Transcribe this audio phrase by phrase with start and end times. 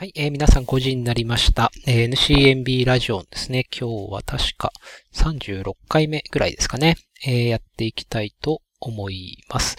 [0.00, 1.70] はい、えー、皆さん5時になりました。
[1.86, 3.66] えー、NCNB ラジオですね。
[3.70, 4.72] 今日は確か
[5.12, 6.96] 36回目ぐらいですかね。
[7.22, 9.76] えー、やっていきたいと思います。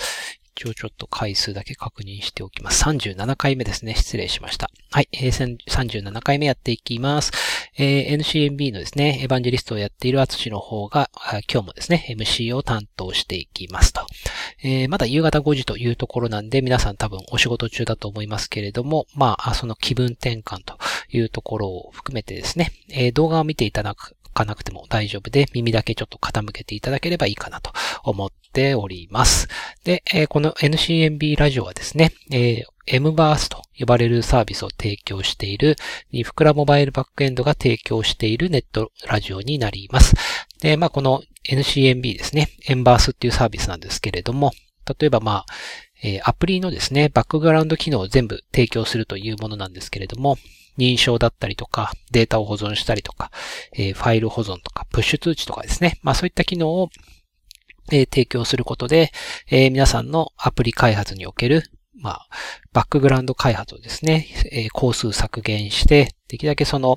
[0.62, 2.84] 一応ちょっと回数だけ確認しておきます。
[2.84, 3.96] 37回目ですね。
[3.96, 4.70] 失礼しました。
[4.92, 7.32] はい、えー、37回目やっていきます。
[7.80, 11.10] えー、NCNB のですね、エヴァンジェリストをやっているアツシの方が、
[11.52, 14.06] 今日もですね、MC を担当していきますと。
[14.62, 20.78] えー、まだ夕方5時というところなんで、皆さん多分お仕事中だと思いますけれども、まあ、その気分転換と
[21.10, 27.72] いうところを含めてですね、えー、動画を見ていただくかなくても大丈夫で、耳だけちょっと傾けていただければいいかなと
[28.04, 29.48] 思っております。
[29.84, 35.76] で、えー、この NCNB ラジオはですね、えー、MBARS と呼ばれるサービスを提供している、
[36.12, 40.16] ニフクラモバイルバックエンドが提供しているネットラジオになります。
[40.62, 44.52] で、まあ、この NCNB ですね、MBARS っていうサービスなんですけれども、
[45.00, 45.46] 例えばまあ、
[46.04, 50.38] えー、アプリのですね、バックグラウンド機能を全部提供するというものなんですけれども、
[50.78, 53.32] 認証だったりとか、データを保存したりとか、
[53.74, 56.00] えー、ファイル保存とか、プッシュ通知とかですね。
[56.02, 56.90] まあそういった機能を、
[57.92, 59.12] えー、提供することで、
[59.48, 61.64] えー、皆さんのアプリ開発における、
[61.96, 62.28] まあ、
[62.74, 66.96] バックグラウンド開発をですね、えー、工数削減して、できるだけその、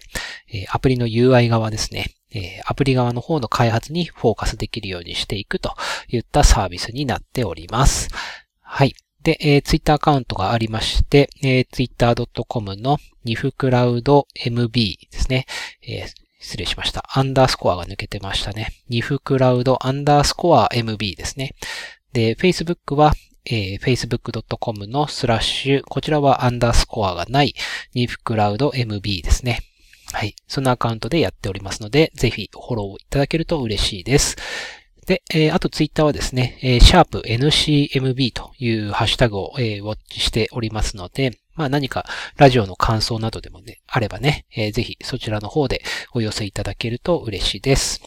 [0.53, 5.75] え、アプリの UI 側ですね、え、アプリ側の方の開発にフォーカスできるようにしていくと
[6.09, 8.09] いったサービスになっております。
[8.61, 8.95] はい。
[9.23, 15.47] で、えー、ツイッターアカウントがありまして、えー、twitter.com のニフクラウド MB ですね。
[15.83, 17.09] えー、失礼しました。
[17.09, 18.69] アンダースコアが抜けてましたね。
[18.91, 21.55] ニフクラウドアンダースコア MB ですね。
[22.13, 23.15] で、Facebook は、
[23.47, 27.55] えー、facebook.com のスラッシュ、こちらはアンダースコアがない
[27.95, 29.61] ニフクラウド MB ですね。
[30.13, 30.37] はい。
[30.47, 34.37] そのアカウントでやっておりますので、ぜひフォローいただけると嬉しいです。
[35.07, 45.83] で、えー、あとツイッターはですね、えー、シャープ NCMB というハッシュタグを、えー、ウォッチしておりますので、まあ何かラジオの感想などでもね、あればね、えー、ぜひそちらの方で
[46.13, 48.03] お寄せいただけると嬉しいです。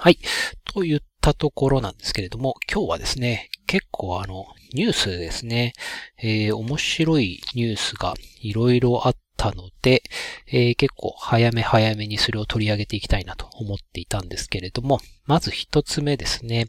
[0.00, 0.18] はい。
[0.64, 5.72] と言ったところなんですけれども、今日はですね、結構あの、ニュースですね、
[6.18, 10.02] えー、面白いニュースがいろいろあったので、
[10.46, 16.66] えー、結構早め早めにそれを取り上げていきたいなと思っていたんですけれども、まず一つ目ですね。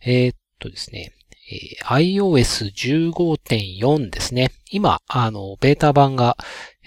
[0.00, 1.12] えー、っとですね、
[1.84, 4.50] iOS15.4 ですね。
[4.70, 6.36] 今、あの、ベータ版が、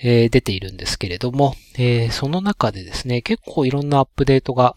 [0.02, 4.76] え、出ているんですけれども、え、その中でですね、結構いろんなアップデートが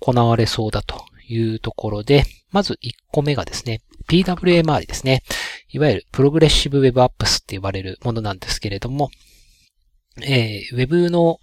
[0.00, 5.22] 行われそうだというところで、まず1個目がですね、PWA 周りですね。
[5.70, 9.10] いわゆるプログレッシブウェブアップスって呼ばれるものなんですけれども、
[10.22, 11.40] えー、ウェブの、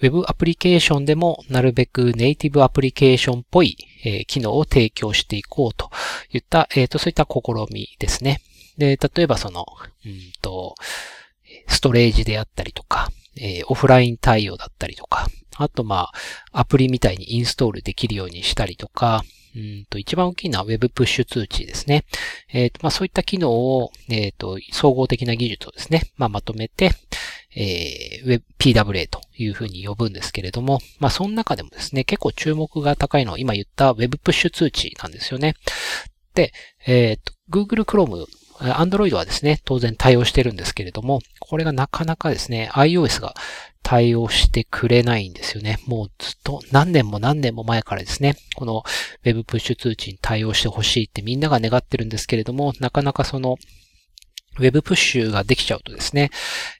[0.00, 3.76] ウェブアプリケーションでもなるべくネイティブアプリケーションっぽい、
[4.26, 5.90] 機能を提供していこうと
[6.30, 7.40] いった、えっ、ー、と、そういった試
[7.72, 8.40] みですね。
[8.76, 9.66] で、例えばその、
[10.04, 10.12] うん
[10.42, 10.74] と、
[11.68, 16.10] ストレージであったりとか、え、オフライン対応だったりとか、あとま
[16.52, 19.24] あ、アプリみたいにインストールできるようにしたりとか、
[19.54, 22.04] うんと、一番大きいのは Web プッシュ通知ですね。
[22.52, 26.90] えっ、ー、と、まあそういった機能を、えっ、ー、と、総合的な技術をですね、まあまとめて、
[27.56, 35.54] えー、PWA というふうに呼ぶんですけれども、まあその中でもですね、結構注目が高いのは今言った Web プッシュ通知なんですよね。
[36.34, 36.52] で、
[36.86, 38.26] えっ、ー、と、Google Chrome
[38.58, 43.34] Android はですね、当然対応してるんですけれども、これがなかなかですね、iOS が
[43.82, 45.78] 対応してくれないんですよね。
[45.86, 48.82] もうずっと何年も何年も前からですね、この
[49.24, 53.56] Web プッシュ通知に対応してほしいってみんなが願ってるんですけれども、なかなかその
[54.58, 56.30] ウェブプッシュができちゃうとですね、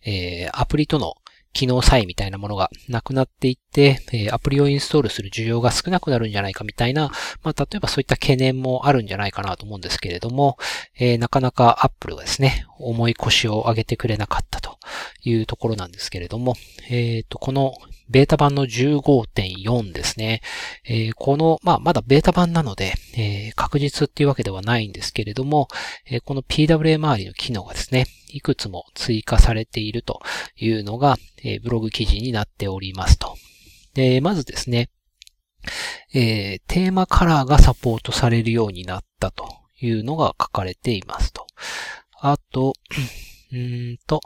[0.05, 1.15] えー、アプリとの
[1.57, 7.11] 機能差異みたいなものがなくなっていって、えアプリをインストールする需要が少なくなるんじゃないかみたいな、
[7.43, 10.59] まあ、例えばそういった懸念もあるんじゃないかなと思うんですけれども、
[10.99, 14.79] えー、なかなか Apple がですね、重い腰を上げてくれなかったと
[15.23, 16.55] いうところなんですけれども、
[16.89, 17.75] えっ、ー、と、この
[18.09, 20.43] ベータ版の15.4ですね。
[20.85, 25.69] えー、この、まあ、まだベータ版なので、えー、確実っていうわけではないんですけれども、
[26.07, 30.21] えー、この PWA 周りの機能がですね、いくつも追加されていると
[30.57, 33.37] いうのが、えブログ記事になっておりますと。
[33.95, 34.91] で、まずですね、
[36.13, 39.49] えテーマカラーがサポートされるようになったと
[39.81, 41.47] いうのが書かれていますと。
[42.21, 42.73] あと、
[43.53, 44.21] うんと、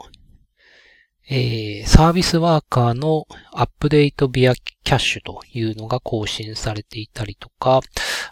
[1.29, 7.79] えー、サービスワーカーのアップデートビアキャッシュというのが更新されていたりとか、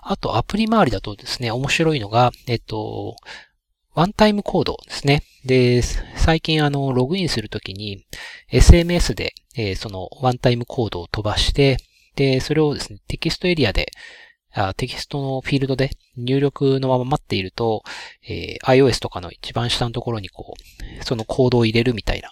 [0.01, 3.15] あとアプリ周りだとですね、面白いのが、えっと、
[3.93, 5.23] ワンタイムコードですね。
[5.45, 8.05] で、最近あの、ログインするときに
[8.51, 11.77] SMS で、えー、そのワンタイムコードを飛ばして、
[12.15, 13.91] で、それをですね、テキストエリアで
[14.51, 17.83] あテキストのフィールドで入力のまま待っていると、
[18.27, 20.55] えー、iOS とかの一番下のところにこ
[20.99, 22.31] う、そのコードを入れるみたいな、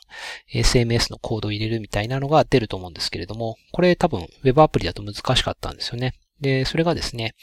[0.53, 6.15] SMS のコードを入れるみたいなのが出ると思うんですけれども、これ多分 Web アプリだと難しかったんですよね。
[6.41, 7.35] で、それがですね、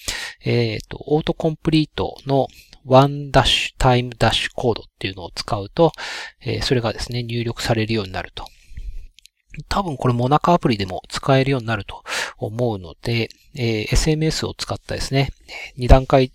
[0.45, 2.49] えっ、ー、と、オートコンプリートの
[2.87, 5.93] one dash time dash コードっていうのを使うと、
[6.41, 8.45] えー、それがですね、入力されるようになると。
[9.69, 12.03] 多分これモナカアプリでも使えるようになると
[12.39, 15.31] 思うので、えー、SMS を使ったですね、
[15.77, 16.33] 二段階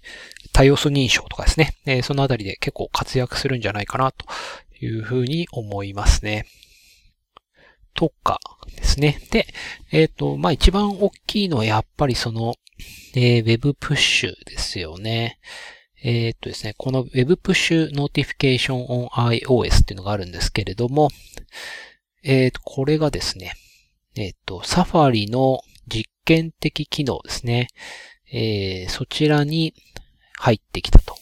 [0.53, 4.25] 多要素認証とかですね、えー、そのあたりで結構活躍するんじゃないかなと
[4.81, 6.45] いうふうに思いますね。
[7.93, 8.39] とか
[8.75, 9.19] ですね。
[9.31, 9.47] で、
[9.91, 12.55] えっ、ー、と、まあ、一番大きいのはやっぱりその、
[13.15, 15.39] えー、Web プッシュですよね。
[16.01, 21.09] えっ、ー、とですね、この Web プッシュ Notification on iOS っていうのがあるんですけれども、
[22.23, 23.53] えっ、ー、と、これがですね、
[24.15, 27.67] えっ、ー、と、Safari の実験的機能ですね。
[28.31, 29.73] えー、そちらに
[30.39, 31.15] 入ってきたと。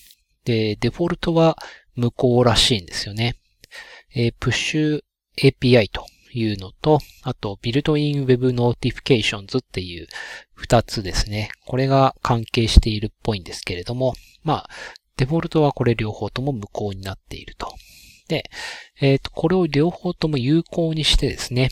[0.45, 1.57] で、デフォルトは
[1.95, 3.35] 無効らしいんですよね。
[4.15, 5.01] えー、プッシュ
[5.38, 10.07] API というのと、あと、ビルトイン Web Notifications っていう
[10.53, 11.49] 二つですね。
[11.65, 14.13] これが関係しているっぽいんですけれども、
[14.44, 14.69] まあ、
[15.17, 17.73] デフォルトはこれ両方とも無効になっていると。
[18.27, 18.50] で、
[19.00, 21.69] えっ、ー、と、これを両方とも有効にしてですね、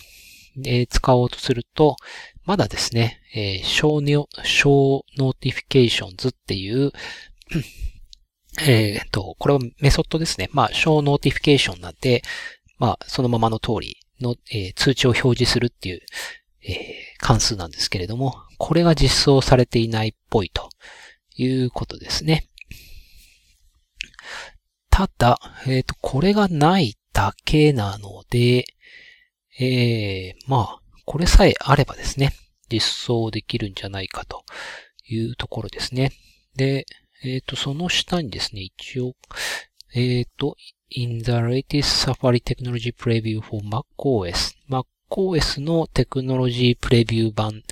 [0.65, 1.97] えー、使おうとすると、
[2.45, 3.99] まだですね、えー、show,
[4.43, 6.91] show notifications っていう
[8.63, 10.49] えっと、これはメソッドですね。
[10.53, 12.21] まあ、show notification なんで、
[12.77, 16.01] まあ、そのままの通りの、えー、通知を表示するっていう、
[16.63, 16.75] えー、
[17.19, 20.69] 関数なんですけれども、これが実装されていないっぽいと
[21.35, 22.47] いうことですね。
[24.95, 25.37] ただ、
[25.67, 28.63] えっ、ー、と、これがないだけなので、
[29.59, 32.31] えー、まあ、これさえあればですね、
[32.71, 34.45] 実装できるんじゃないかと
[35.05, 36.13] いうところですね。
[36.55, 36.85] で、
[37.25, 39.17] えっ、ー、と、その下にですね、一応、
[39.93, 40.55] えっ、ー、と、
[40.91, 44.55] in the latest Safari Technology Preview for macOS。
[44.69, 47.63] macOS のテクノロジープレビュー版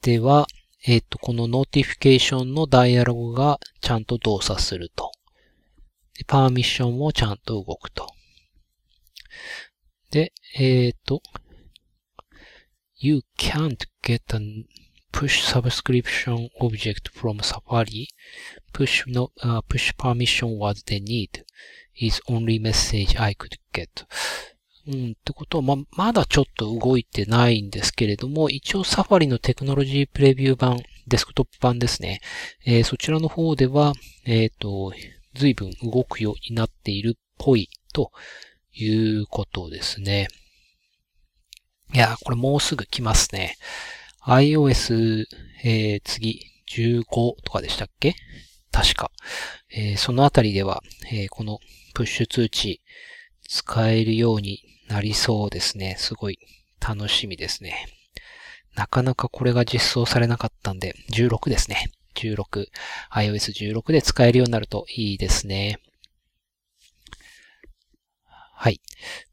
[0.00, 0.46] では、
[0.86, 5.12] えっ、ー、と、この notification のダイアログがちゃんと動作すると。
[6.18, 8.08] で、パーミッションもちゃんと動くと。
[10.10, 11.22] で、えっ、ー、と、
[12.96, 14.40] You can't get a
[15.12, 18.08] push subscription object from Safari.
[18.72, 21.44] Push, no, uh, push permission was denied
[21.94, 23.88] is only message I could get.
[24.88, 32.20] うん、ってことは、ま、まだちょっと動いてないんですけれども、一応 Safari の Technology Preview 版、デスクトップ版ですね。
[32.64, 33.92] えー、そちらの方では、
[34.24, 34.92] えっ、ー、と、
[35.38, 38.10] 随分動くようになっているっぽいと
[38.72, 40.28] いうことですね。
[41.94, 43.56] いや、これもうすぐ来ますね。
[44.26, 45.24] iOS、
[45.64, 47.04] えー、次、15
[47.44, 48.14] とかでしたっけ？
[48.70, 49.10] 確か。
[49.70, 51.60] えー、そのあたりでは、えー、この
[51.94, 52.82] プッシュ通知
[53.48, 55.96] 使えるようになりそうですね。
[55.98, 56.38] すごい
[56.80, 57.86] 楽しみですね。
[58.74, 61.90] なかなかこれが実装されなかったんで、16ですね。
[62.18, 62.66] 16、
[63.12, 65.78] iOS16 で使えるようになるといいですね。
[68.60, 68.80] はい。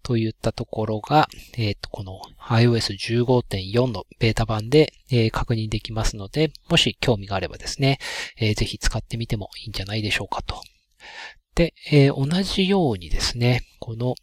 [0.04, 1.28] といったところが、
[1.58, 7.98] えっ、ー、と、この iOS15.4 のベータ版で、えー、確認できますので、もし興味があればですね、
[8.38, 10.62] えー、ぜひ使ってみてもいいんじゃないでしょうかと。
[11.56, 14.14] で、え同じようにですね、この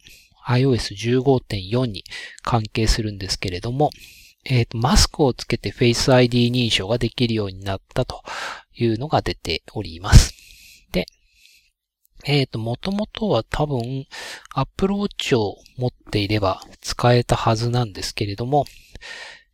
[0.47, 2.03] iOS15.4 に
[2.41, 3.89] 関係するんですけれども、
[4.45, 8.21] えっ、と、マスクをつけて Face ID 認証ができるようになったと
[8.73, 10.33] いうのが出ております。
[10.91, 11.05] で
[12.25, 14.05] えっ、ー、と、もともとは多分、
[14.53, 18.65] アプローチを持っていれば使えたはずなんですけれども、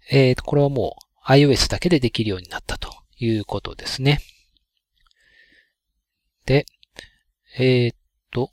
[0.10, 0.96] えっ、ー、と、これはも
[1.27, 4.22] う iOS だけでできるようになったということですね。
[6.46, 6.65] で、
[7.58, 7.96] えっ、ー、
[8.31, 8.51] と、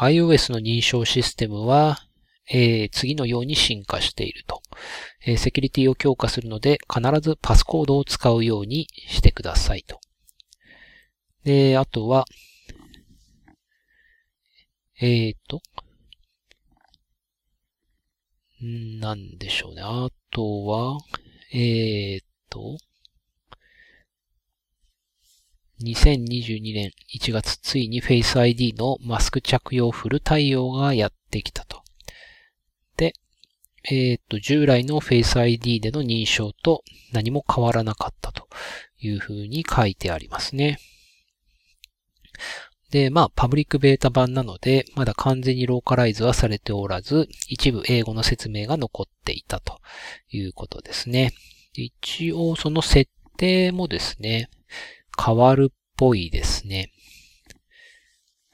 [0.00, 2.04] iOS の認証システムは、
[2.50, 4.62] えー、次のように進化していると。
[5.26, 10.00] えー、セキュリティを強化するので、必ずパスコードを使うようにしてくださいと。
[11.44, 12.24] で、あとは、
[15.00, 15.60] えーと、
[18.60, 19.82] なんでしょうね。
[19.84, 20.98] あとは、
[21.52, 22.78] えーと、
[25.80, 31.82] 2022年1月ついに Face ID のマスク着用フル対応がやってきたと。
[33.84, 36.82] えっ、と、従来の Face ID での認証と
[37.12, 38.48] 何も変わらなかったと
[38.98, 40.78] いうふうに書いてありますね。
[42.90, 49.78] で、まあ、パブリックベータ版なので、まだ完全にローカライズはされておらず、一部英語の説明が残っていたと
[50.30, 51.32] いうことですね。
[51.74, 54.48] 一応、その設定もですね、
[55.22, 56.90] 変わるっぽいですね。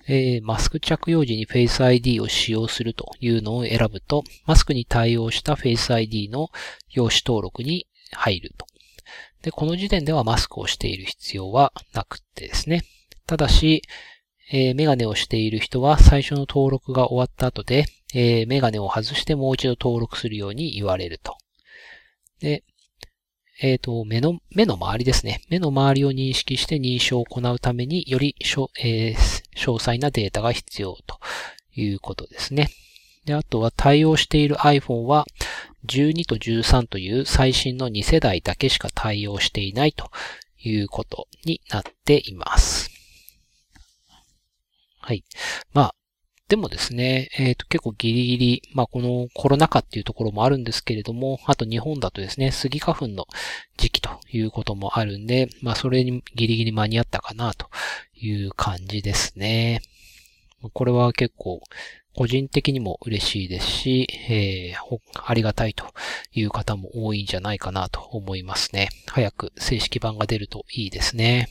[0.06, 6.50] えー、マスク着用時に Face ID を使用するというのを選ぶと、マスクに対応した Face ID の
[6.90, 8.66] 用紙登録に入ると。
[9.42, 12.82] で、この時点ではマスクをしている必要はなくてですね。
[13.26, 13.82] ただし、
[14.50, 21.36] えー、メガネをしている人は最初の登録が終わった後で、えー、メガネを外してもう一度登録するように言われると。
[22.40, 22.62] で、
[23.60, 25.42] えっ、ー、と、目の、目の周りですね。
[25.48, 29.14] 目の周りを認識して認証を行うためにより、えー、
[29.56, 31.20] 詳細なデータが必要と
[31.74, 32.68] いうことですね。
[33.24, 35.24] で、あとは対応している iPhone は
[35.86, 40.10] 12と13という最新の2世代だけしか対応していないと
[40.58, 42.90] いうことになっています。
[44.98, 45.24] はい。
[45.72, 45.94] まあ、
[46.48, 53.26] でもですね、えっ、ー、と、結構ギリギリ、まあ、このコロナ禍っていうところもあるんですけれども、あと日本だとですね、スギ花粉の
[53.78, 57.68] 時期ということもあるんで、まあ、それにギリギリ間に合ったかなと
[58.14, 59.80] いう感じですね。
[60.74, 61.62] これは結構、
[62.14, 65.86] 個人的にも嬉しいですし、えー、ありがたいと
[66.32, 68.90] いう方も多いんじゃないかなと思いますね。
[69.08, 71.48] 早く正式版が出るといいですね。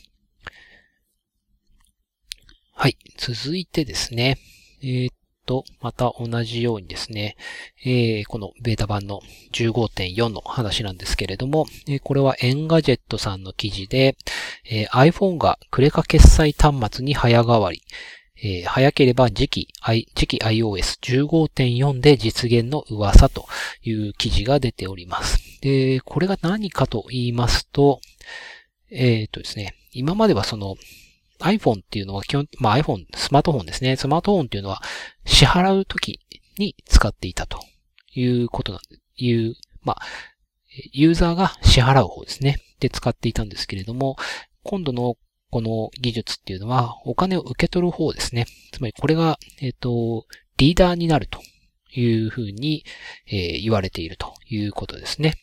[2.72, 2.96] はい。
[3.18, 4.38] 続いてですね。
[4.84, 5.14] えー、っ
[5.46, 7.36] と、また同じようにですね、
[7.84, 9.20] えー、このベータ版の
[9.52, 14.16] 15.4の話なんですけれども、えー、これは Engadget さんの記事で、
[14.70, 17.82] えー、iPhone がクレカ決済端末に早変わり、
[18.42, 23.46] えー、早ければ次期、I、次期 iOS15.4 で実現の噂と
[23.82, 25.60] いう記事が出ております。
[25.62, 28.00] で、これが何かと言いますと、
[28.90, 30.76] えっ、とですね、今まではその
[31.44, 33.96] iPhone っていうのは基本、まあ iPhone、スマートフォンですね。
[33.96, 34.82] スマートフォンっていうのは
[35.24, 36.20] 支払うとき
[36.58, 37.58] に使っていたと
[38.14, 40.02] いうことなんで、いう、まあ、
[40.92, 42.58] ユーザーが支払う方ですね。
[42.80, 44.16] で使っていたんですけれども、
[44.62, 45.16] 今度の
[45.50, 48.46] この技術っていうのはお金を受け取る方ですね。
[48.72, 51.40] つまりこれが、えっ、ー、と、リーダーになると
[51.92, 52.84] いうふうに、
[53.26, 55.34] えー、言われているということですね。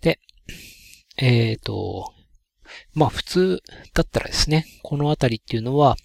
[0.00, 0.18] で、
[1.16, 2.12] えっ、ー、と、
[2.98, 3.62] まあ普通
[3.94, 5.96] だったらですね、このあたりっていうのは、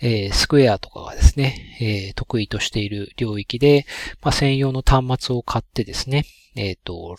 [0.00, 3.84] えー、スクエアとかがですね、えー、得意としている領域で、
[4.22, 6.24] まあ、専用の端末を買ってですね、
[6.56, 7.16] えっ、ー、と、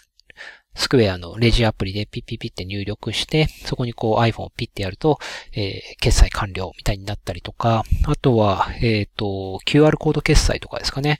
[0.73, 5.19] スクエアのレジアプリでピッピッピって入力して、そこにこう iPhone をピッてやると、
[5.53, 11.19] えー、決済完了みたいになったりとか、あとは、えっ、と、QR コード決済とかですかね。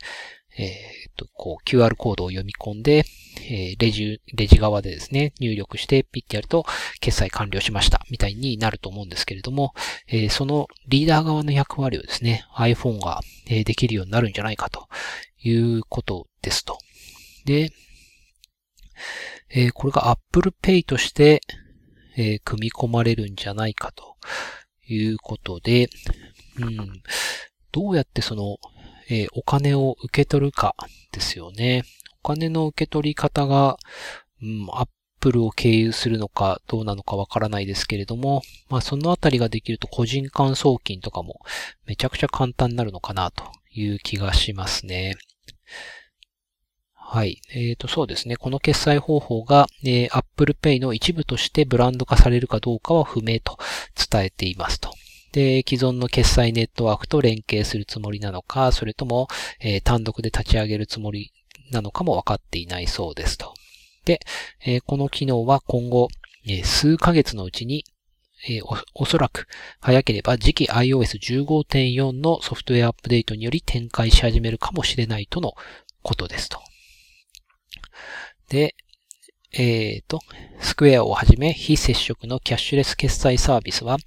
[0.58, 3.06] え、と、こう QR コードを読み込んで、
[3.50, 6.66] えレジ、レジ側でですね、入力してピッてやると
[7.00, 9.74] 決済完了しましたみたいになると思うんですけれども、
[10.08, 14.88] えそのリーダー側の役割をですね、iPhone が、えできるようになるんじゃないかと
[15.42, 16.78] いうことですと。
[17.46, 17.72] で、
[19.50, 21.42] えー、これが Apple Pay として、
[22.18, 24.16] えー、組み込まれるんじゃないかと
[24.88, 25.90] いうことで、
[26.60, 27.02] うん、
[27.72, 28.58] どうやってその、
[29.12, 30.74] えー、お金を受け取るか
[31.12, 31.84] ですよね。
[32.24, 33.78] お金の受け取り方が、
[34.42, 41.42] うん、Apple を経由するのかどうなのかわからないですけれども、まあそのあたりができると個人間送金とかも
[41.86, 45.16] めちゃくちゃ簡単になるのかなという気がしますね。
[46.94, 47.42] はい。
[47.54, 48.38] えっ、ー、と、そうですね。
[48.38, 53.58] この決済方法が、えー、Apple Pay の一部としてブランド化されるかどうかは不明と
[54.10, 54.94] 伝えていますと。
[55.32, 59.28] で、既存の決済ネットワークと連携するつもりなのか、それとも、
[59.60, 61.32] えー、単独で立ち上げるつもり
[61.72, 63.54] なのかも分かっていないそうですと。
[64.06, 64.20] で、
[64.66, 66.10] えー、この機能は今後、
[66.46, 67.86] えー、数ヶ月のうちに、
[68.50, 69.48] え、おおそらく
[69.80, 75.54] 早ければ次期 iOS15.4 のソフトウェアアップデートにより展開し始めるかもしれないとの
[76.02, 76.60] ことですと。
[78.50, 78.76] で、
[79.54, 80.20] えっ、ー、と、
[80.60, 83.98] スクエアをはじめ非接触のキャッシュレス決済サービスは、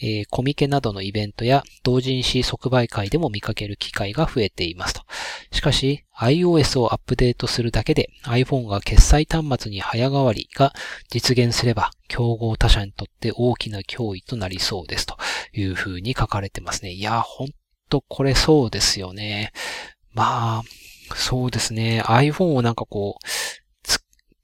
[0.00, 5.02] えー、コミケなどのイベントや同人誌即売会でも見かける機会が増えていますと。
[5.50, 10.72] しかし、iOS をアップデートするだけで iPhone が決済端末に早変わりが
[11.08, 15.16] 実現すれば、競合他社にとって大きな脅威となりそうですと
[15.52, 16.92] いうふうに書かれてますね。
[16.92, 17.48] いや、ほん
[17.88, 19.52] とこれそうですよね。
[20.12, 20.62] まあ、
[21.16, 22.02] そうですね。
[22.06, 23.61] iPhone をなんかこう、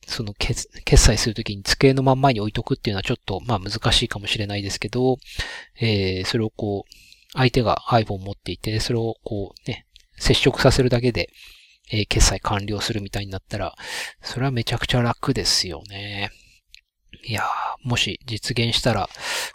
[0.08, 5.18] その決済するときに机のまんまに置いとくっていうのはちょっとまあ難しいかもしれないですけど、
[5.78, 6.92] えー、それをこう、
[7.34, 9.86] 相手が iPhone を持っていて、それをこうね、
[10.16, 11.28] 接触させるだけで、
[11.92, 13.74] えー、決済完了するみたいになったら、
[14.22, 16.30] それはめちゃくちゃ楽ですよね。
[17.24, 19.08] いやー、もし実現したら、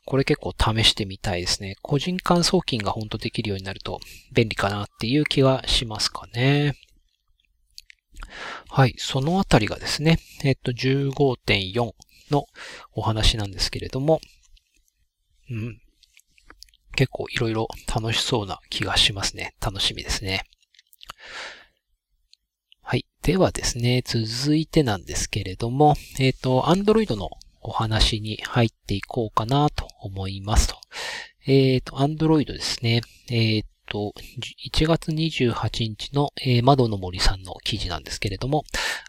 [0.05, 1.75] これ結構試してみたいですね。
[1.81, 3.99] 個人間送金がほんとできるようになると
[4.33, 6.75] 便利かなっていう気はしますかね。
[8.69, 8.95] はい。
[8.97, 11.93] そのあたりがですね、えっと、15.4
[12.31, 12.45] の
[12.93, 14.19] お話なんですけれども、
[15.49, 15.79] うん。
[16.95, 19.55] 結構いろいろ楽しそうな気がしますね。
[19.61, 20.43] 楽しみですね。
[22.81, 23.05] はい。
[23.21, 27.29] ではですね、続いてなんですけれども、えっ、ー、と、Android の
[27.61, 30.75] お話に入っていこうかなと思いますと。
[31.45, 33.01] えっ、ー、と、Android ですね。
[33.29, 34.13] えっ、ー、と、
[34.71, 38.63] 1月28日の、えー、窓の森さんの記事なんですけれども、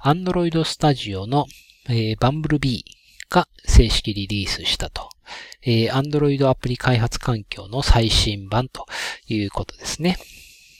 [0.04, 1.46] Android Studio の、
[1.88, 2.82] えー、Bumblebee
[3.30, 5.08] が正式リリースしたと。
[5.62, 8.86] えー、Android アプリ開発環境の最新版と
[9.26, 10.18] いうことですね。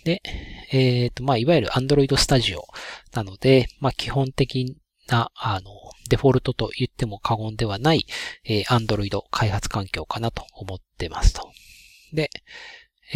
[0.05, 0.21] で、
[0.71, 2.59] えっ、ー、と、まあ、いわゆる Android Studio
[3.15, 4.77] なので、まあ、基本的
[5.09, 5.71] な、あの、
[6.11, 8.07] デフォルトと言っても過言ではない、
[8.45, 11.51] えー、Android 開発環境かなと思ってますと。
[12.13, 12.31] で、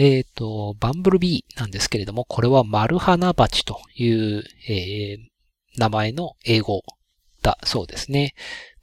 [0.00, 5.28] えっ、ー、と、バンブルビーなんですけれども、これはマルハナバチという、えー、
[5.76, 6.82] 名前の英語
[7.42, 8.34] だそうですね。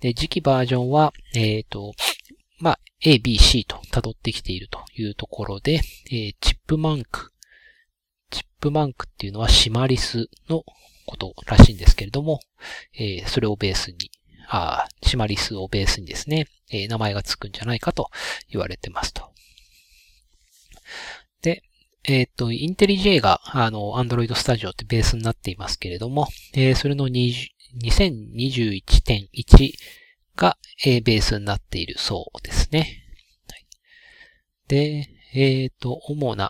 [0.01, 1.93] で、次期バージョンは、えっ、ー、と、
[2.60, 5.79] まあ、A, B, C と辿ってきているというところで、
[6.12, 7.31] え、チップマンク。
[8.29, 10.65] チップマンクっていうのはシマリスの
[11.05, 12.41] ことらしいんですけれども、
[12.93, 14.12] え、それをベースに、
[14.50, 18.10] あシマリスをベースにですね、え、名前がつくんじゃないかと
[18.50, 19.35] 言われてますと。
[21.46, 21.64] で、
[22.04, 29.74] えっ、ー、と、インテリ J が、あの、Android Studio ってベースになっていますけれども、えー、それの2021.1
[30.36, 33.04] が、えー、ベースになっているそうですね。
[33.50, 33.68] はい、
[34.68, 36.50] で、えっ、ー、と、主な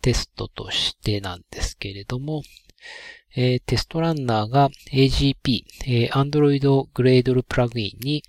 [0.00, 2.42] テストとしてなんですけれども、
[3.36, 6.60] えー、テストランナーが AGP、えー、Android
[6.94, 8.22] Gradle プラグインに、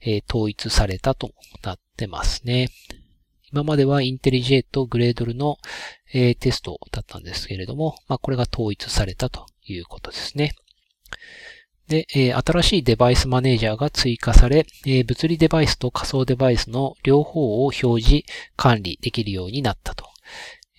[0.00, 1.32] えー、統一されたと
[1.62, 2.68] なってますね。
[3.52, 5.58] 今までは IntelliJ と Gradle の、
[6.12, 10.54] えー、テストだったんですけれども、まあ、これが統一されたということですね。
[11.88, 18.24] で、えー、新しいデバイスマネージャーが追加され、えー、物理デバイスと仮想デバイスの両方を表示、
[18.56, 20.06] 管理できるようになったと。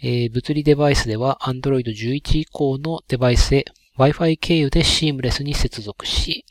[0.01, 3.65] えー、物理デバイスでは Android 11以降のデバイスへ
[3.97, 6.45] Wi-Fi 経由でシームレスに接続し、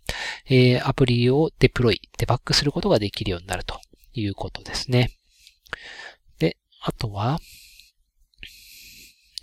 [0.48, 3.80] え、アプリをデプロイ、デバッグすることができるようになると
[4.14, 5.10] いうことですね。
[6.84, 7.38] あとは、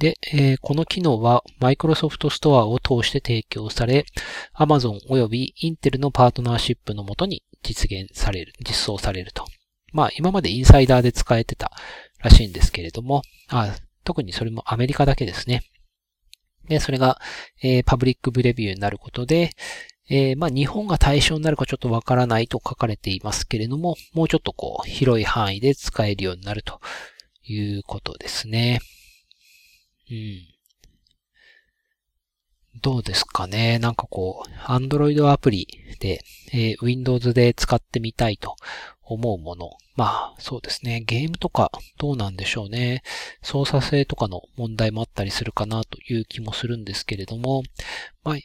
[0.00, 4.06] で、えー、この機能は Microsoft Store を通して提供され、
[4.58, 9.44] Amazon 及び Intel のパートナーシップのもとに実現される、実装されると。
[9.92, 11.70] まあ、今までインサイダーで使えてた
[12.18, 15.64] らしいんですけれども、あ特にそれもアメリカだけですね。
[16.66, 17.20] で、それが、
[17.62, 19.50] えー、パブリックプレビューになることで、
[20.08, 26.80] えー、まあ、日本が対象になるかちょっとわからないと書かれていますけれども、もうちょっとこう、広い範囲で使えるようになると
[27.44, 28.80] いうことですね。
[30.10, 30.60] うん。
[32.82, 35.66] どうですかねなんかこう、Android アプリ
[35.98, 38.56] で、えー、Windows で使ってみたいと
[39.02, 39.70] 思うもの。
[39.96, 41.00] まあ、そうですね。
[41.00, 43.02] ゲームとかどうなんでしょうね。
[43.42, 47.62] 操作性とかの問題もあったりするかなという気もするんですけれども、
[48.24, 48.42] まあ、や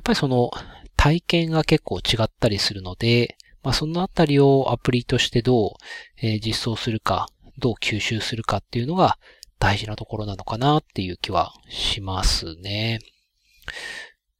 [0.00, 0.50] っぱりその
[0.96, 5.70] 体験が結構違ったりするので、まあ、そのあたりをアプリとしてどう、
[6.16, 7.26] えー、実装するか、
[7.58, 9.18] どう吸収するかっていうのが
[9.62, 12.98] 大事なところなのかなっていう気はしますね。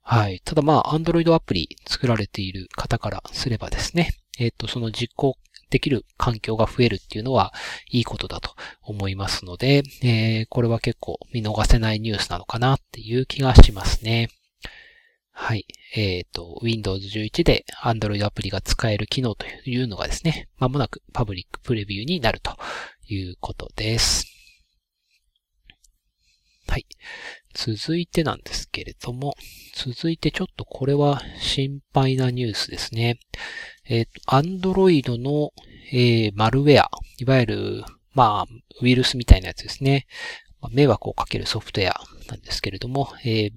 [0.00, 0.42] はい。
[0.44, 5.36] ただまあ、Android アプリ作られている方からすればですね、えっ、ー、と、その実行
[5.70, 7.54] できる環境が増えるっていうのは
[7.88, 14.28] いいことだと思いますので、えー、これは結構見逃せないニュースなのかなっていう気がしますね。
[15.30, 15.66] はい。
[15.94, 22.56] えっ、ー、と、Windows 11で Android アプリが使える機能というのがですね、まもなくパブリックプレビューになると
[23.06, 24.31] いうことです。
[26.72, 26.86] はい。
[27.52, 29.34] 続いてなんですけれども、
[29.74, 33.18] 続いてちょっとこれは心配なニュースですね。
[33.84, 35.52] えっ、ー、と、Android の、
[35.92, 40.06] えー、マルウェア、いわゆる、まあ、ウイルスみたいなやつですね。
[40.70, 43.52] 迷惑をかけるソフトウェアなんですけれども、えー、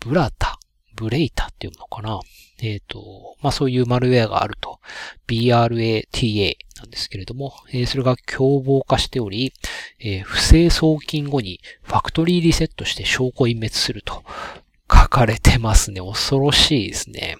[0.00, 0.58] ブラタ、
[0.94, 2.20] ブレイタっていうのかな？
[2.62, 4.80] えっ、ー、と、まあそういうマルウェアがあると。
[5.26, 9.52] BRATA なんですけれども、えー、それが凶暴化しており、
[9.98, 14.22] えー、不正送金後にファクトリーリセットして証拠隠滅すると
[14.90, 16.00] 書かれてますね。
[16.00, 17.36] 恐ろしいですね。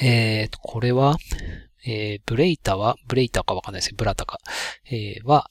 [0.00, 1.16] えっ、と、これは、
[1.84, 4.38] えブレイタは、ブレイタかわかんないですけど、ブラタか、
[4.90, 5.48] えは、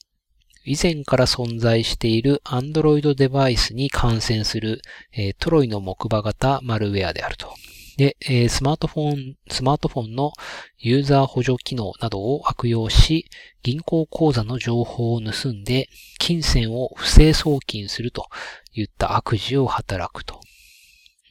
[0.68, 4.82] 以前から存在している Android デバイスに感染する、
[5.14, 7.54] えー、トロイの木馬型マルウェアであると。
[7.96, 10.34] で、えー、スマートフォン、スマートフォンの
[10.78, 13.30] ユーザー補助機能などを悪用し、
[13.64, 15.88] 銀行口座の情報を盗んで、
[16.20, 18.28] 金銭を不正送金すると
[18.74, 20.42] いった悪事を働くと。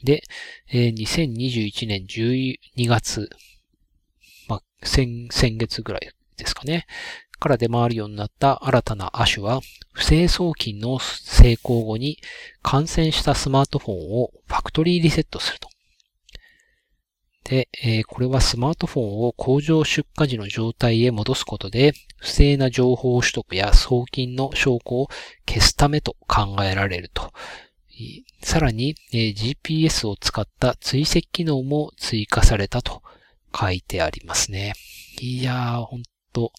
[0.03, 0.22] で、
[0.72, 3.29] えー、2021年12月、
[4.49, 6.87] まあ、先、先月ぐらいですかね。
[7.38, 9.61] から出回るようになった新たな亜種は、
[9.92, 12.18] 不正送金の成功後に
[12.62, 15.68] 感染したスマートフォンをファクトリーリセットすると。
[17.44, 25.09] で、えー、これはスマートフォンを工場出荷時の状態へ戻すことで、不正な情報取得や送金の証拠を
[25.49, 27.33] 消すためと考えられると。
[28.42, 33.03] さらに、えー、GPS を使った追跡機能も追加されたと
[33.59, 34.75] 書いてありますね。
[35.20, 36.53] いやー、ほんと、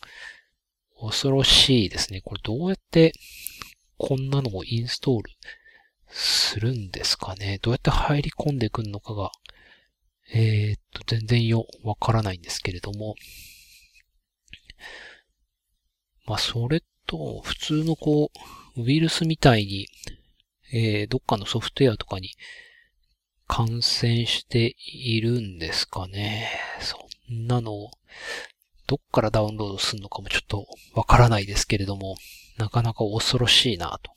[0.99, 2.21] 恐ろしいですね。
[2.21, 3.13] これどうやって
[3.97, 5.31] こんなのをインストール
[6.07, 7.59] するんですかね？
[7.61, 9.31] どうやって入り込んでくんのかが、
[10.33, 13.15] えー、っと、全然よ、わからないんですけれども。
[16.25, 18.31] まあ、それと、普通のこ
[18.75, 19.87] う、ウイルスみたいに、
[20.73, 22.31] えー、どっかのソフトウェアとかに
[23.47, 26.49] 感染しているんですかね。
[26.81, 26.97] そ
[27.33, 27.91] んなのを
[28.87, 32.15] どっからダウンロードするのかもちょっとわからないですけれども、
[32.57, 34.11] なかなか恐ろしいなと。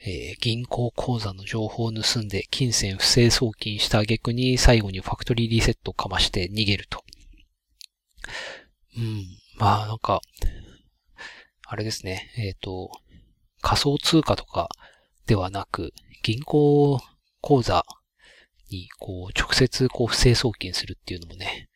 [0.00, 7.04] えー、銀行口座の情報を盗んで金銭不正送金した挙句に最後にファクトリーリセットをかまして逃げると。
[8.96, 9.24] うん。
[9.56, 10.20] まあなんか、
[11.66, 12.30] あれですね。
[12.36, 12.90] えっ、ー、と、
[13.60, 14.68] 仮想通貨とか
[15.26, 17.00] ではなく、銀行
[17.40, 17.84] 口座
[18.70, 21.68] にこう直接こう不正送金するっていうのもね、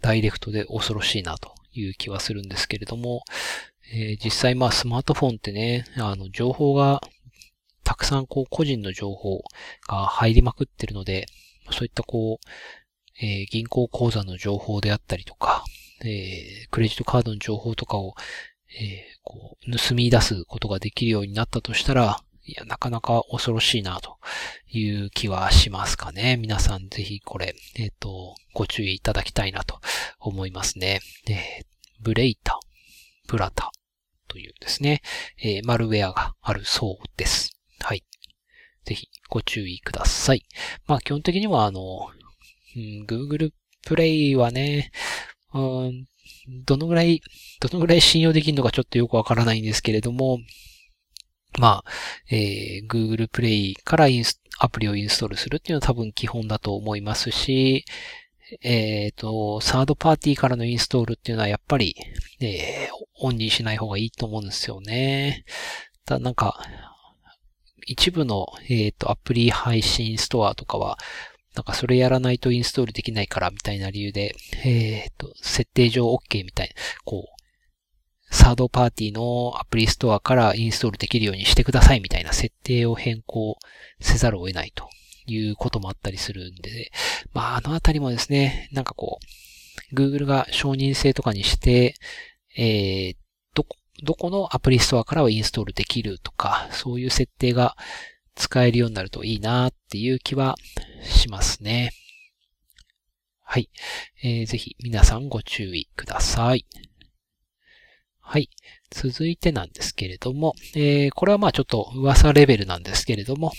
[0.00, 3.22] ダイレクトで恐ろしいなという気はするんですけれども、
[3.92, 7.00] えー、実際まあスマートフォンってね、あの情報が
[7.84, 9.42] たくさんこう個人の情報
[9.88, 11.26] が入りまくってるので、
[11.70, 12.46] そういったこう、
[13.24, 15.64] えー、銀行口座の情報であったりとか、
[16.04, 18.14] えー、クレジットカードの情報とかを、
[18.80, 24.18] えー、こう盗み出すことができるようになったとしたら、いや、なかなか恐ろしいなと
[24.66, 26.36] いう気はしますかね。
[26.36, 29.78] 皆さんぜひこれ、えっ、ー、と、ご注意いただきたいなと
[30.18, 30.98] 思いますね。
[31.28, 31.62] え
[32.00, 32.58] ブレイタ、
[33.28, 33.70] ブラタ
[34.26, 35.00] というですね、
[35.40, 37.52] えー、マルウェアがあるそうです。
[37.78, 38.02] はい。
[38.84, 40.42] ぜひご注意ください。
[40.88, 42.08] まあ基本的にはあの、
[42.74, 43.52] うん、Google
[43.86, 44.90] プレイはね、
[45.54, 46.06] うん、
[46.64, 47.22] どのぐらい、
[47.60, 50.40] どのぐらい信用できるのかちょっとよくわからないんですけれども、
[51.58, 51.90] まあ、
[52.30, 57.84] えー、Google Play からインスアプリをインストールするっていうのは多分基本だと思いますし、
[58.62, 61.94] えっ、ー、と、サードパーティーからのインストールっていうのはやっぱり、
[62.40, 65.44] えー、オンにしない方がいいと思うんですよね。
[66.04, 66.60] ただなんか、
[67.86, 70.98] 一部の、えっ、ー、と、アプリ配信ストアとかは、
[71.54, 74.34] なんかそれやらないとインストールできないからみたいな理由で、
[74.64, 77.39] えっ、と、設定上 OK みたいな、こう、
[78.30, 83.58] サードパーティーのアプリストアからインストールできるようにしてくださいみたいな設定を変更
[84.00, 84.88] せざるを得ないと
[85.26, 86.90] いうこともあったりするんで、
[87.32, 89.18] まあ、あのあたりもですね、なんかこ
[89.92, 91.94] う、Google が承認制とかにして、
[92.56, 93.16] えー、
[93.54, 97.76] どこ、どこのアプリストアからはインストールできるとか、そういう設定が
[98.34, 100.56] 使えるようになるといいなっていう気は
[101.02, 101.92] しますね。
[103.42, 103.68] はい。
[104.22, 106.64] えー、ぜひ皆さんご注意ください。
[108.32, 108.48] はい。
[108.92, 113.50] 続いてなんですけれども、えー、これはまあちょっと噂レベルなんですけれども、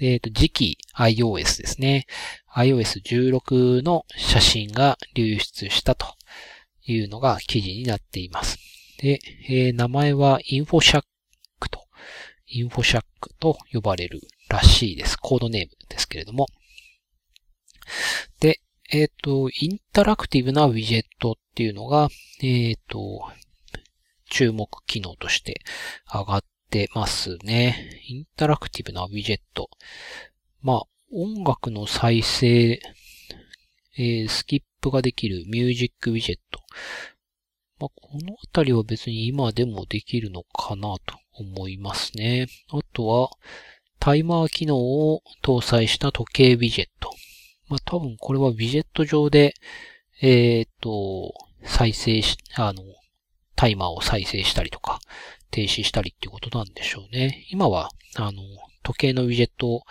[0.00, 2.06] えっ、ー、と、次期 iOS ですね。
[2.54, 6.06] iOS16 の写真が流出したと
[6.86, 8.60] いうのが記事になっています。
[8.98, 11.02] で、えー、名前は InfoShack
[11.68, 11.88] と、
[12.54, 13.02] InfoShack
[13.40, 15.16] と呼ばれるらしいです。
[15.16, 16.46] コードネームですけれども。
[18.38, 18.60] で、
[18.92, 23.28] えっ、と、インタラクティブなウィジェットっていうのが、えっ、ー、と、
[24.30, 25.60] 注目機能として
[26.10, 28.00] 上がってますね。
[28.06, 29.68] インタラクティブなウィジェット。
[30.62, 32.80] まあ、音楽の再生、
[33.98, 36.60] えー、スキップができるミュージックウィジェット。
[37.80, 42.46] まあ、このあたりは別に今でもできるのかなと思いますね。
[42.68, 43.30] あとは、
[43.98, 47.10] タイマー機能を搭載した時計ウィジェット。
[47.68, 49.54] まあ、多分これはウィジェット上で、
[50.22, 51.32] えっ、と、
[51.64, 52.82] 再生し、あの、
[53.60, 55.00] タイマーを再生したりとか、
[55.50, 57.44] 停止したりっていうことなんでしょうね。
[57.50, 58.42] 今は、あの、
[58.82, 59.82] 時計のウィジェットを、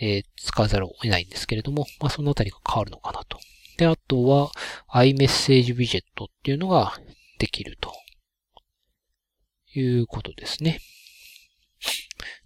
[0.00, 3.38] えー、使わざるを得ないんですけれども、まあ、そのあたりが変わるのかなと。
[3.76, 4.50] で、あとは、
[4.94, 6.94] iMessage ウィジェットっていうのが
[7.36, 7.92] できると
[9.74, 10.78] いうことですね。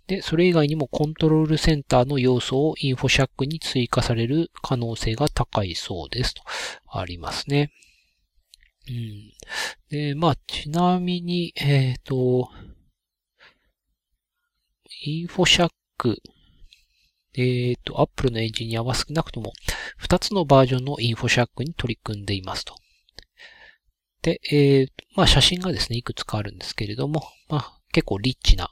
[0.08, 6.42] で、それ以外にもコントロールセンターの要素をインフォシャックに追加される可能性が高いそうですと
[6.88, 7.70] ありますね。
[8.88, 9.32] うん。
[9.88, 12.50] で、まあ、ちなみに、えっ、ー、と、
[15.04, 16.22] インフォシャック、
[17.34, 19.52] えっ、ー、と、Apple のエンジニアは少なくとも
[20.02, 22.74] 2つのバージョンのインフォシャックに取り組んでいますと。
[24.22, 28.70] で、えー、まあ写真がですね、いくつかあるんですけれども、まあ結構リッチな、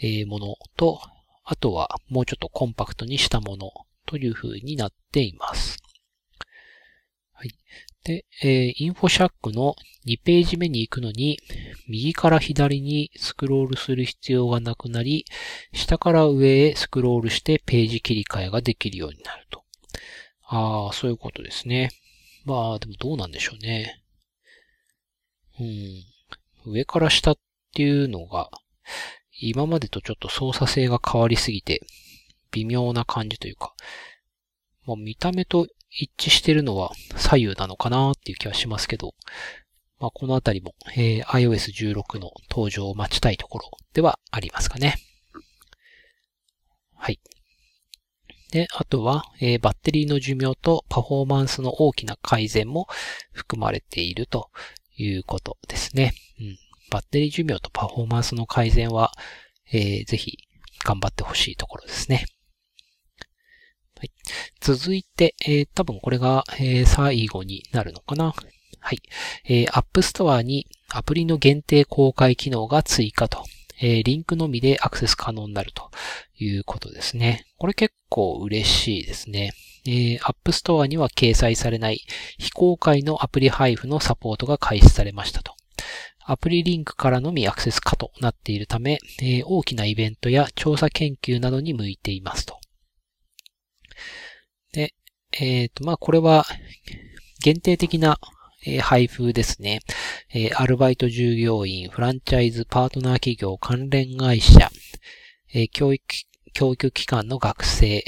[0.00, 1.00] えものと、
[1.44, 3.70] あとはもうちょっとコンパクトにしたもの
[4.04, 5.78] という風になっています。
[7.32, 7.50] はい。
[8.06, 9.74] で、えー、インフォシャックの
[10.06, 11.40] 2ページ目に行くのに、
[11.88, 15.24] 右から左にスクロールする必要がなくなり、
[15.72, 19.64] 下から上へスクロールしてページ切り替えができるようになると。
[20.44, 21.90] ああ、そういうことですね。
[22.44, 24.00] まあ、でもどうなんでしょうね。
[25.58, 26.72] うん。
[26.72, 27.38] 上から下っ
[27.74, 28.50] ていうのが、
[29.40, 31.84] 今までとちょっと操作性が変わりすぎて、
[32.52, 33.74] 微妙な感じというか、
[34.84, 35.66] まあ、見た目と
[35.96, 39.14] 一致してるのは左右なのかなっていう気はしますけど、
[39.98, 44.96] まあ、このあたりも、えー、iOS16 の登場を待ちたいところではありますかね。
[46.94, 47.20] はい。
[48.52, 52.86] で、あとは、えー、バッテリーの寿命とパフォーマンスの大きな改善も
[53.32, 54.50] 含まれていると
[54.96, 56.12] いうことですね。
[56.40, 56.58] うん。
[56.90, 59.12] バッテリー寿命とパフォーマンスの改善は、
[59.72, 60.38] えー、ぜひ
[60.84, 62.26] 頑張ってほしいところですね。
[63.98, 64.10] はい、
[64.60, 68.34] 続いて、えー、多分これが、えー、最後になるのかな。
[68.80, 68.98] はい。
[69.46, 73.42] えー、App Store にアプリの限定公開機能が追加と、
[73.80, 75.90] えー、リンクのみでアクセス可能になると
[76.38, 77.46] いうことですね。
[77.58, 79.52] これ結構嬉しいですね。
[79.86, 82.02] えー、App Store には掲載されない
[82.38, 85.54] 非公開のアプリ配布のサポートが開始されましたと。
[86.28, 92.58] アプリリンクからのみアクセス可となっているため、えー、大きなイベントや調査研究などに向いていますと。
[95.40, 96.44] えっ、ー、と、まあ、これは
[97.42, 98.18] 限定的な、
[98.64, 99.80] えー、配布ですね。
[100.34, 104.70] えー、アルバイト従業員、フランチャイズ、パートナー企業、関連会社、
[105.52, 106.04] え教育、
[106.52, 108.04] 教育機関の学生、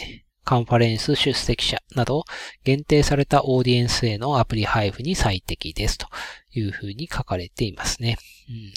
[0.49, 2.25] カンファレンス出席者など
[2.65, 6.07] 限定されたオーディエンスへのアプリ配布に最適ですと
[6.55, 8.17] いうふうに書かれていますね。
[8.49, 8.73] うん、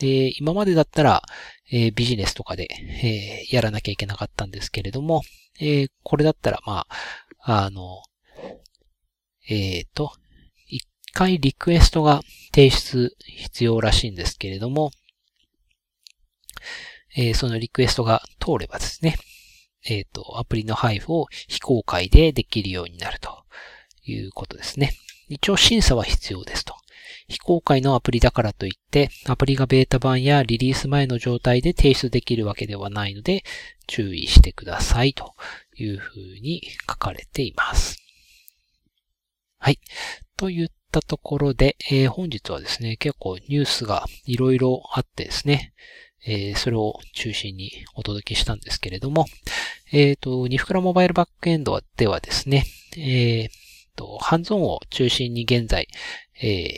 [0.00, 1.22] で、今までだったら、
[1.70, 5.22] えー、ビジネスとかで、えー、やらなきゃいけなかったんですけれども、
[5.60, 6.96] えー、これだったら、まあ、
[7.46, 8.02] あの、
[9.46, 10.12] えっ、と、
[10.66, 12.22] 一回リクエストが
[12.54, 14.90] 提出必要らしいんですけれども、
[17.14, 19.16] えそのリクエストが通ればですね、
[19.84, 23.44] えっ、ー、と、アプリの配布を非公開でできるようになると
[24.04, 24.92] いうことですね。
[25.28, 26.74] 一応審査は必要ですと。
[27.28, 33.44] 非公開のアプリだからといって、アプリがベータ版やリリース前の状態で提出できるわけではないので、
[33.86, 35.34] 注意してくださいと
[35.76, 37.98] いうふうに書かれています。
[39.58, 39.78] はい。
[40.36, 45.72] といったところで、えー、本日はですね、結構ニュースがいろいろあってですね、
[46.26, 49.26] えー、それを中心にお届けしたんですけれども、
[49.92, 52.64] えっ、ー、と、ニフクラモバイルバックエンドではですね、
[52.96, 53.48] えっ、
[53.96, 55.88] と、ハンズオンを中心に現在、
[56.42, 56.68] えー、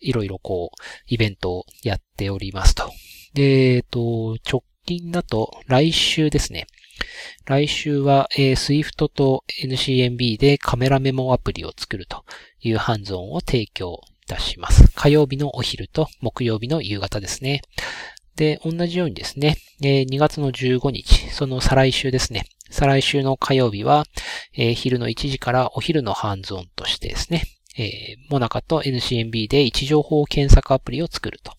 [0.00, 2.90] いろいろこう、イベントをやっておりますと。
[3.34, 6.66] で、えっ、と、直近だと来週ですね、
[7.44, 12.24] 来週は、えー、Swift と NCMB でカメラメモアプリを作ると
[12.60, 14.90] いうハンズオンを提供いたします。
[14.94, 17.62] 火曜日のお昼と木曜日の夕方ですね。
[18.36, 22.44] で、同じようにですね、えー、2月の15日、その再来週ですね。
[22.70, 24.04] 再来週の火曜日は、
[24.52, 27.44] えー、昼の1時からお昼のハンズオンとしてですね、
[27.78, 31.52] えー、 Monaca と NCMB で位置情報検索アプリを作ると。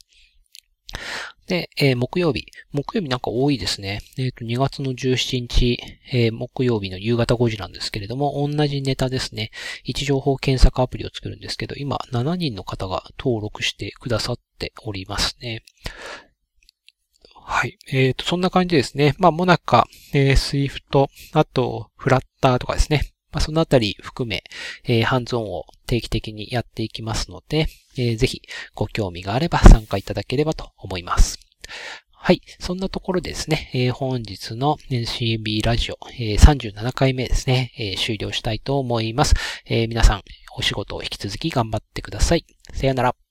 [1.48, 2.48] で、えー、木曜日。
[2.74, 4.02] 木曜日なんか多いですね。
[4.18, 5.80] えっ、ー、と、2月の17日、
[6.12, 9.52] えー、木曜日の夕方5時なんですけれども、同じネタですね。
[9.86, 15.64] 位置情報検索アプリを作るんですけど、今、7人の方が登録してくださっておりますね。
[17.34, 17.78] はい。
[17.90, 19.16] えっ、ー、と、そんな感じですね。
[19.18, 23.14] まあ、 Monaca、えー、 Swift、あと、 Flutter とかですね。
[23.38, 24.44] まあ、そのあたり含め、
[24.84, 28.42] えー、ハンズオンを定期的にやっていきますので、えー、ぜひ
[28.74, 31.38] ご興味があれば参加いただければと思います。
[32.12, 32.42] はい。
[32.60, 39.36] そんなところでですね、えー、本日の NCB ラジオ、えー、37回目ですね、えー、終了したいと思います。
[39.68, 40.24] え、皆さん、
[40.58, 42.46] お仕事を引き続き頑張ってください。
[42.74, 43.27] さよなら。